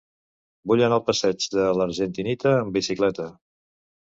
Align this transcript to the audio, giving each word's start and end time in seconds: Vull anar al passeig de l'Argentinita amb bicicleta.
Vull 0.71 0.81
anar 0.87 0.95
al 1.01 1.03
passeig 1.09 1.45
de 1.55 1.67
l'Argentinita 1.81 2.55
amb 2.63 2.75
bicicleta. 2.79 3.29